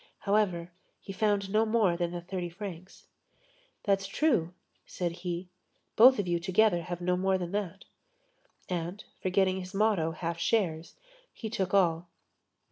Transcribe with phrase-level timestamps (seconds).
[0.21, 3.05] However, he found no more than the thirty francs.
[3.83, 4.51] "That's true,"
[4.83, 5.49] said he,
[5.95, 7.85] "both of you together have no more than that."
[8.67, 10.95] And, forgetting his motto: "half shares,"
[11.31, 12.09] he took all.